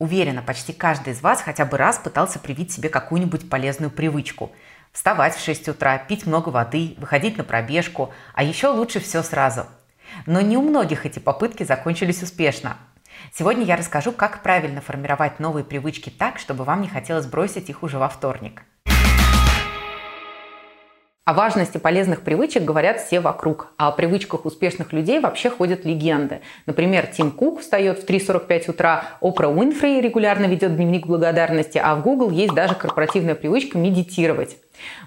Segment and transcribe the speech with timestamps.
[0.00, 4.50] Уверена, почти каждый из вас хотя бы раз пытался привить себе какую-нибудь полезную привычку.
[4.92, 9.66] Вставать в 6 утра, пить много воды, выходить на пробежку, а еще лучше все сразу.
[10.24, 12.78] Но не у многих эти попытки закончились успешно.
[13.34, 17.82] Сегодня я расскажу, как правильно формировать новые привычки так, чтобы вам не хотелось бросить их
[17.82, 18.62] уже во вторник.
[21.26, 26.40] О важности полезных привычек говорят все вокруг, а о привычках успешных людей вообще ходят легенды.
[26.64, 32.02] Например, Тим Кук встает в 3.45 утра, Опра Уинфри регулярно ведет дневник благодарности, а в
[32.02, 34.56] Google есть даже корпоративная привычка медитировать.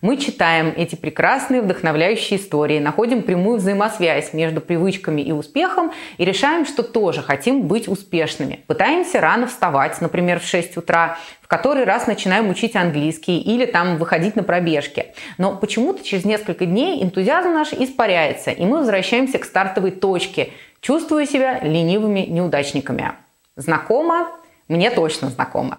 [0.00, 6.64] Мы читаем эти прекрасные вдохновляющие истории, находим прямую взаимосвязь между привычками и успехом и решаем,
[6.66, 8.64] что тоже хотим быть успешными.
[8.66, 13.98] Пытаемся рано вставать, например, в 6 утра, в который раз начинаем учить английский или там
[13.98, 15.06] выходить на пробежки.
[15.38, 21.26] Но почему-то через несколько дней энтузиазм наш испаряется, и мы возвращаемся к стартовой точке, чувствуя
[21.26, 23.12] себя ленивыми неудачниками.
[23.56, 24.28] Знакомо?
[24.68, 25.76] Мне точно знакомо.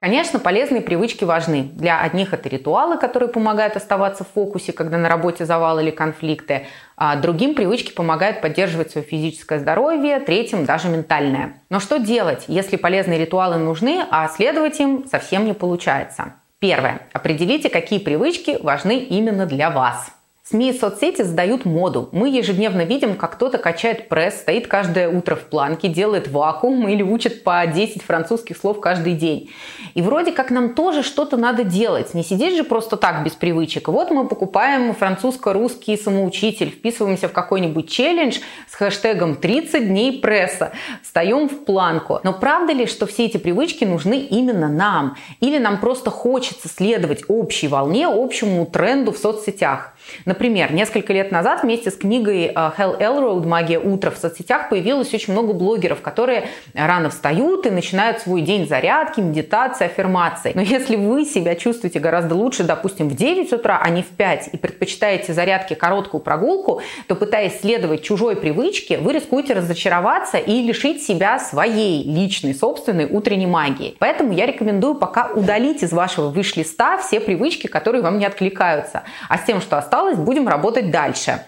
[0.00, 1.64] Конечно, полезные привычки важны.
[1.74, 6.66] Для одних это ритуалы, которые помогают оставаться в фокусе, когда на работе завал или конфликты.
[6.96, 11.60] А другим привычки помогают поддерживать свое физическое здоровье, третьим даже ментальное.
[11.68, 16.36] Но что делать, если полезные ритуалы нужны, а следовать им совсем не получается?
[16.60, 17.02] Первое.
[17.12, 20.12] Определите, какие привычки важны именно для вас.
[20.42, 22.08] СМИ и соцсети задают моду.
[22.12, 27.02] Мы ежедневно видим, как кто-то качает пресс, стоит каждое утро в планке, делает вакуум или
[27.02, 29.50] учит по 10 французских слов каждый день.
[29.94, 32.14] И вроде как нам тоже что-то надо делать.
[32.14, 33.88] Не сидеть же просто так без привычек.
[33.88, 41.50] Вот мы покупаем французско-русский самоучитель, вписываемся в какой-нибудь челлендж с хэштегом 30 дней пресса, встаем
[41.50, 42.18] в планку.
[42.24, 45.16] Но правда ли, что все эти привычки нужны именно нам?
[45.40, 49.92] Или нам просто хочется следовать общей волне, общему тренду в соцсетях?
[50.30, 55.32] Например, несколько лет назад вместе с книгой Hell Elrod «Магия утра» в соцсетях появилось очень
[55.32, 60.52] много блогеров, которые рано встают и начинают свой день зарядки, медитации, аффирмации.
[60.54, 64.50] Но если вы себя чувствуете гораздо лучше, допустим, в 9 утра, а не в 5,
[64.52, 71.02] и предпочитаете зарядки короткую прогулку, то пытаясь следовать чужой привычке, вы рискуете разочароваться и лишить
[71.02, 73.96] себя своей личной, собственной утренней магии.
[73.98, 79.02] Поэтому я рекомендую пока удалить из вашего выш-листа все привычки, которые вам не откликаются.
[79.28, 81.40] А с тем, что осталось, будем работать дальше.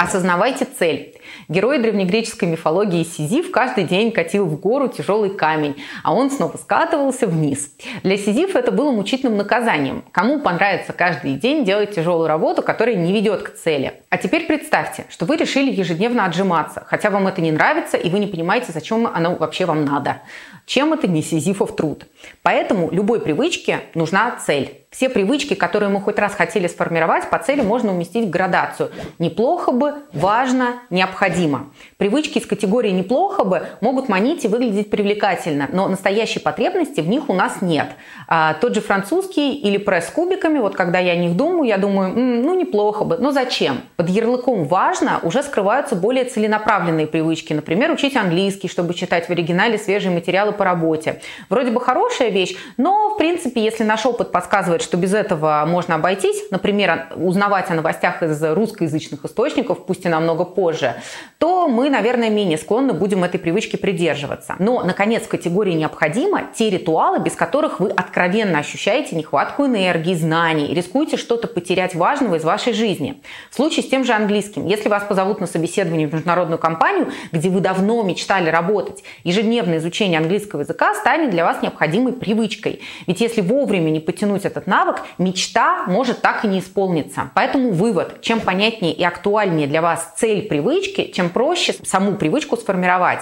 [0.00, 1.14] Осознавайте цель.
[1.48, 7.26] Герой древнегреческой мифологии Сизиф каждый день катил в гору тяжелый камень, а он снова скатывался
[7.26, 7.76] вниз.
[8.02, 10.02] Для Сизифа это было мучительным наказанием.
[10.10, 13.92] Кому понравится каждый день делать тяжелую работу, которая не ведет к цели?
[14.08, 18.20] А теперь представьте, что вы решили ежедневно отжиматься, хотя вам это не нравится и вы
[18.20, 20.22] не понимаете, зачем оно вообще вам надо.
[20.64, 22.06] Чем это не Сизифов труд?
[22.42, 24.86] Поэтому любой привычке нужна цель.
[24.90, 28.90] Все привычки, которые мы хоть раз хотели сформировать, по цели можно уместить в градацию.
[29.20, 31.70] Неплохо бы, важно, необходимо.
[31.96, 37.28] Привычки из категории «неплохо бы» могут манить и выглядеть привлекательно, но настоящей потребности в них
[37.28, 37.86] у нас нет.
[38.26, 41.78] А, тот же французский или пресс с кубиками, вот когда я о них думаю, я
[41.78, 43.82] думаю, м-м, ну неплохо бы, но зачем?
[43.94, 47.52] Под ярлыком «важно» уже скрываются более целенаправленные привычки.
[47.52, 51.22] Например, учить английский, чтобы читать в оригинале свежие материалы по работе.
[51.48, 55.96] Вроде бы хорошая вещь, но в принципе, если наш опыт подсказывает, что без этого можно
[55.96, 60.96] обойтись, например, узнавать о новостях из русскоязычных источников, пусть и намного позже,
[61.38, 64.56] то мы, наверное, менее склонны будем этой привычке придерживаться.
[64.58, 70.66] Но, наконец, в категории необходимо те ритуалы, без которых вы откровенно ощущаете нехватку энергии, знаний,
[70.66, 73.22] и рискуете что-то потерять важного из вашей жизни.
[73.50, 74.66] В случае с тем же английским.
[74.66, 80.18] Если вас позовут на собеседование в международную компанию, где вы давно мечтали работать, ежедневное изучение
[80.18, 82.80] английского языка станет для вас необходимой привычкой.
[83.06, 87.30] Ведь если вовремя не потянуть этот навык, мечта может так и не исполниться.
[87.34, 93.20] Поэтому вывод, чем понятнее и актуальнее для вас цель привычки, чем проще саму привычку сформировать.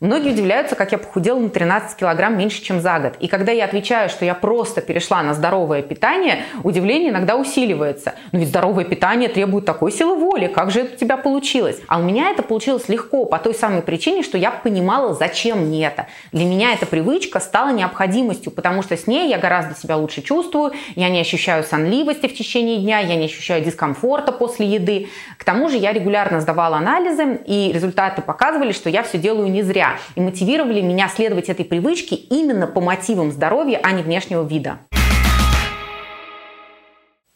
[0.00, 3.16] Многие удивляются, как я похудела на 13 килограмм меньше, чем за год.
[3.20, 8.14] И когда я отвечаю, что я просто перешла на здоровое питание, удивление иногда усиливается.
[8.32, 10.46] Но ведь здоровое питание требует такой силы воли.
[10.46, 11.82] Как же это у тебя получилось?
[11.86, 15.84] А у меня это получилось легко по той самой причине, что я понимала, зачем мне
[15.86, 16.06] это.
[16.32, 20.72] Для меня эта привычка стала необходимостью, потому что с ней я гораздо себя лучше чувствую,
[20.96, 25.10] я не ощущаю сонливости в течение дня, я не ощущаю дискомфорта после еды.
[25.36, 29.62] К тому же я регулярно сдавала анализы, и результаты показывали, что я все делаю не
[29.62, 34.78] зря и мотивировали меня следовать этой привычке именно по мотивам здоровья, а не внешнего вида.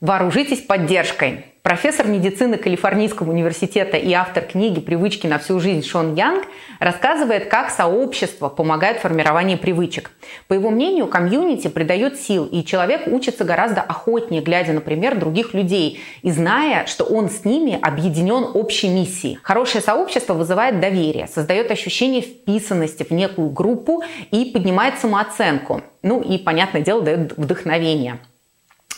[0.04, 1.46] Вооружитесь поддержкой.
[1.62, 6.44] Профессор медицины Калифорнийского университета и автор книги «Привычки на всю жизнь» Шон Янг
[6.78, 10.10] рассказывает, как сообщество помогает формированию привычек.
[10.46, 16.02] По его мнению, комьюнити придает сил, и человек учится гораздо охотнее, глядя, например, других людей
[16.20, 19.38] и зная, что он с ними объединен общей миссией.
[19.42, 25.80] Хорошее сообщество вызывает доверие, создает ощущение вписанности в некую группу и поднимает самооценку.
[26.02, 28.18] Ну и, понятное дело, дает вдохновение.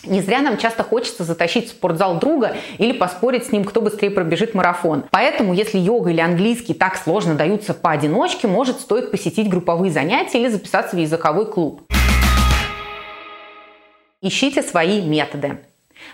[0.05, 4.11] Не зря нам часто хочется затащить в спортзал друга или поспорить с ним, кто быстрее
[4.11, 5.05] пробежит марафон.
[5.11, 10.49] Поэтому, если йога или английский так сложно даются поодиночке, может стоит посетить групповые занятия или
[10.49, 11.83] записаться в языковой клуб.
[14.23, 15.59] Ищите свои методы.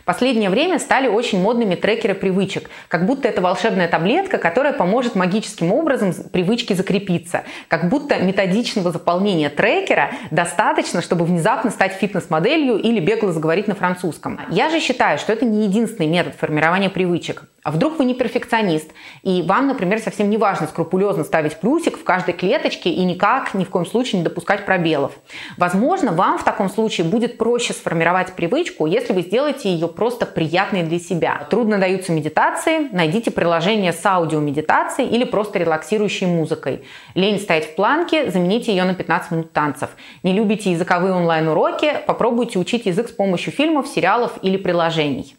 [0.05, 5.73] Последнее время стали очень модными трекеры привычек, как будто это волшебная таблетка, которая поможет магическим
[5.73, 7.45] образом привычке закрепиться.
[7.69, 14.41] Как будто методичного заполнения трекера достаточно, чтобы внезапно стать фитнес-моделью или бегло заговорить на французском.
[14.51, 17.45] Я же считаю, что это не единственный метод формирования привычек.
[17.65, 18.91] А вдруг вы не перфекционист,
[19.23, 23.65] и вам, например, совсем не важно скрупулезно ставить плюсик в каждой клеточке и никак, ни
[23.65, 25.13] в коем случае не допускать пробелов.
[25.57, 30.83] Возможно, вам в таком случае будет проще сформировать привычку, если вы сделаете ее просто приятной
[30.83, 31.47] для себя.
[31.51, 36.83] Трудно даются медитации, найдите приложение с аудиомедитацией или просто релаксирующей музыкой.
[37.15, 39.91] Лень стоять в планке, замените ее на 15 минут танцев.
[40.25, 45.37] Не любите языковые онлайн-уроки, попробуйте учить язык с помощью фильмов, сериалов или приложений.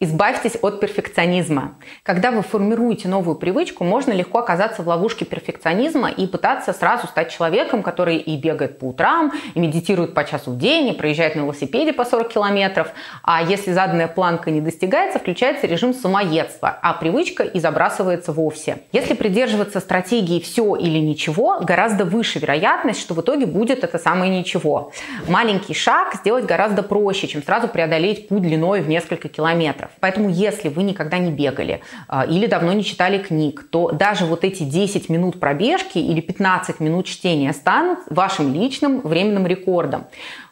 [0.00, 1.74] Избавьтесь от перфекционизма.
[2.04, 7.32] Когда вы формируете новую привычку, можно легко оказаться в ловушке перфекционизма и пытаться сразу стать
[7.32, 11.40] человеком, который и бегает по утрам, и медитирует по часу в день, и проезжает на
[11.40, 12.92] велосипеде по 40 километров.
[13.24, 18.82] А если заданная планка не достигается, включается режим самоедства, а привычка и забрасывается вовсе.
[18.92, 24.30] Если придерживаться стратегии «все или ничего», гораздо выше вероятность, что в итоге будет это самое
[24.30, 24.92] ничего.
[25.26, 29.96] Маленький шаг сделать гораздо проще, чем сразу преодолеть путь длиной в несколько километров километров.
[30.00, 34.44] Поэтому если вы никогда не бегали а, или давно не читали книг, то даже вот
[34.44, 40.06] эти 10 минут пробежки или 15 минут чтения станут вашим личным временным рекордом.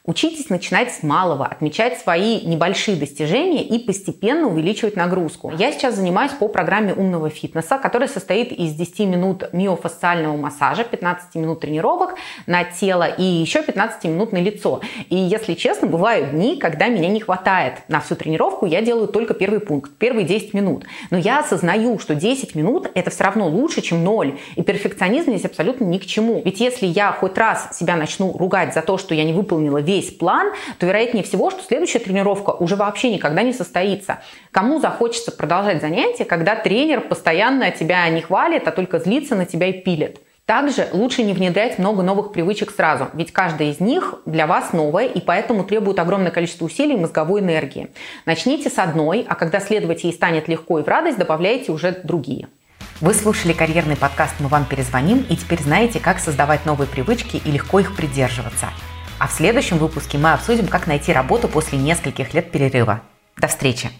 [0.07, 5.51] Учитесь начинать с малого, отмечать свои небольшие достижения и постепенно увеличивать нагрузку.
[5.59, 11.35] Я сейчас занимаюсь по программе умного фитнеса, которая состоит из 10 минут миофасциального массажа, 15
[11.35, 12.15] минут тренировок
[12.47, 14.81] на тело и еще 15 минут на лицо.
[15.11, 19.35] И если честно, бывают дни, когда меня не хватает на всю тренировку, я делаю только
[19.35, 20.85] первый пункт, первые 10 минут.
[21.11, 24.39] Но я осознаю, что 10 минут это все равно лучше, чем 0.
[24.55, 26.43] И перфекционизм здесь абсолютно ни к чему.
[26.45, 29.96] Ведь если я хоть раз себя начну ругать за то, что я не выполнила весь
[29.97, 34.21] весь план, то вероятнее всего, что следующая тренировка уже вообще никогда не состоится.
[34.51, 39.69] Кому захочется продолжать занятия, когда тренер постоянно тебя не хвалит, а только злится на тебя
[39.69, 40.21] и пилит?
[40.45, 45.07] Также лучше не внедрять много новых привычек сразу, ведь каждая из них для вас новая
[45.07, 47.91] и поэтому требует огромное количество усилий и мозговой энергии.
[48.27, 52.47] Начните с одной, а когда следовать ей станет легко и в радость, добавляйте уже другие.
[53.01, 57.51] Вы слушали карьерный подкаст «Мы вам перезвоним» и теперь знаете, как создавать новые привычки и
[57.51, 58.69] легко их придерживаться.
[59.19, 63.01] А в следующем выпуске мы обсудим, как найти работу после нескольких лет перерыва.
[63.37, 63.91] До встречи!